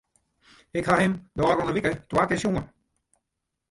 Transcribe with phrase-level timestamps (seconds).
[0.79, 2.65] Ik ha him de ôfrûne wike twa kear sjoen.